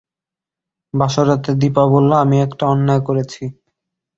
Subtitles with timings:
[0.93, 3.43] বাসর রাতে দিপা বলল, আমি একটা অন্যায় করেছি।